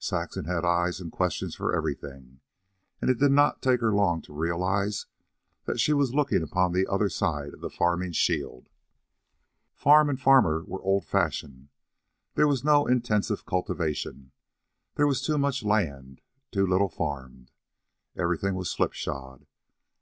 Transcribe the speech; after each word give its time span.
Saxon 0.00 0.46
had 0.46 0.64
eyes 0.64 0.98
and 0.98 1.12
questions 1.12 1.54
for 1.54 1.72
everything, 1.72 2.40
and 3.00 3.08
it 3.08 3.20
did 3.20 3.30
not 3.30 3.62
take 3.62 3.80
her 3.80 3.92
long 3.94 4.20
to 4.22 4.32
realize 4.32 5.06
that 5.64 5.78
she 5.78 5.92
was 5.92 6.12
looking 6.12 6.42
upon 6.42 6.72
the 6.72 6.88
other 6.88 7.08
side 7.08 7.54
of 7.54 7.60
the 7.60 7.70
farming 7.70 8.10
shield. 8.10 8.68
Farm 9.76 10.10
and 10.10 10.20
farmer 10.20 10.64
were 10.64 10.82
old 10.82 11.06
fashioned. 11.06 11.68
There 12.34 12.48
was 12.48 12.64
no 12.64 12.88
intensive 12.88 13.46
cultivation. 13.46 14.32
There 14.96 15.06
was 15.06 15.22
too 15.22 15.38
much 15.38 15.62
land 15.62 16.20
too 16.50 16.66
little 16.66 16.88
farmed. 16.88 17.52
Everything 18.16 18.56
was 18.56 18.68
slipshod. 18.72 19.46